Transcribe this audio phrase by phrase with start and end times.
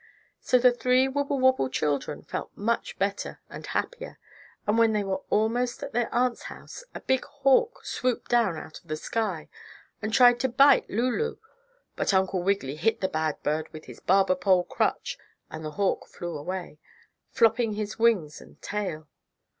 [0.39, 4.17] So the three Wibblewobble children felt much better and happier,
[4.65, 8.79] and when they were almost at their aunt's house, a big hawk swooped down out
[8.79, 9.47] of the sky
[10.01, 11.37] and tried to bite Lulu.
[11.95, 15.19] But Uncle Wiggily hit the bad bird with his barber pole crutch,
[15.51, 16.79] and the hawk flew away,
[17.29, 19.07] flopping his wings and tail.